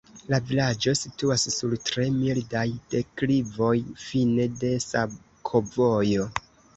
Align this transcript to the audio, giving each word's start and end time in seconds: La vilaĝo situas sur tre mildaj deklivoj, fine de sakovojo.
La 0.33 0.37
vilaĝo 0.51 0.91
situas 0.99 1.41
sur 1.55 1.75
tre 1.89 2.05
mildaj 2.15 2.63
deklivoj, 2.93 3.73
fine 4.07 4.47
de 4.63 4.71
sakovojo. 4.87 6.27